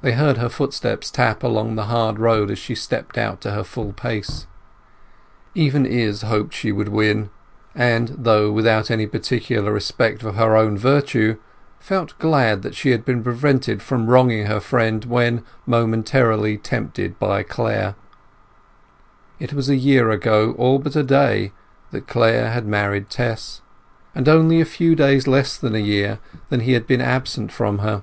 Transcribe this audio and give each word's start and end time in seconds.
They 0.00 0.12
heard 0.12 0.38
her 0.38 0.48
footsteps 0.48 1.10
tap 1.10 1.42
along 1.42 1.74
the 1.74 1.84
hard 1.84 2.18
road 2.18 2.50
as 2.50 2.58
she 2.58 2.74
stepped 2.74 3.18
out 3.18 3.42
to 3.42 3.50
her 3.50 3.62
full 3.62 3.92
pace. 3.92 4.46
Even 5.54 5.84
Izz 5.84 6.22
hoped 6.22 6.54
she 6.54 6.72
would 6.72 6.88
win, 6.88 7.28
and, 7.74 8.08
though 8.20 8.50
without 8.50 8.90
any 8.90 9.06
particular 9.06 9.70
respect 9.70 10.22
for 10.22 10.32
her 10.32 10.56
own 10.56 10.78
virtue, 10.78 11.36
felt 11.78 12.18
glad 12.18 12.62
that 12.62 12.74
she 12.74 12.90
had 12.92 13.04
been 13.04 13.22
prevented 13.22 13.82
wronging 13.92 14.46
her 14.46 14.60
friend 14.60 15.04
when 15.04 15.44
momentarily 15.66 16.56
tempted 16.56 17.18
by 17.18 17.42
Clare. 17.42 17.96
It 19.38 19.52
was 19.52 19.68
a 19.68 19.76
year 19.76 20.08
ago, 20.10 20.54
all 20.56 20.78
but 20.78 20.96
a 20.96 21.02
day, 21.02 21.52
that 21.90 22.08
Clare 22.08 22.50
had 22.52 22.66
married 22.66 23.10
Tess, 23.10 23.60
and 24.14 24.26
only 24.26 24.58
a 24.58 24.64
few 24.64 24.94
days 24.96 25.26
less 25.26 25.58
than 25.58 25.74
a 25.74 25.78
year 25.84 26.18
that 26.48 26.62
he 26.62 26.72
had 26.72 26.86
been 26.86 27.02
absent 27.02 27.52
from 27.52 27.80
her. 27.80 28.02